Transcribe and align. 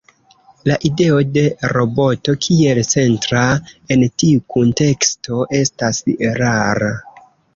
La 0.69 0.75
ideo 0.87 1.17
de 1.33 1.41
roboto 1.73 2.33
kiel 2.45 2.79
centra 2.87 3.43
en 3.95 4.07
tiu 4.23 4.41
kunteksto 4.55 5.43
estas 5.59 6.03
erara. 6.31 6.91